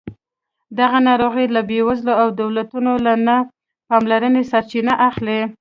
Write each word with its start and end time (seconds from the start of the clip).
دغه 0.79 0.97
ناروغۍ 1.07 1.45
له 1.55 1.61
بېوزلۍ 1.69 2.13
او 2.21 2.27
دولتونو 2.41 2.91
له 3.05 3.13
نه 3.27 3.35
پاملرنې 3.89 4.43
سرچینه 4.51 4.93
اخلي. 5.09 5.39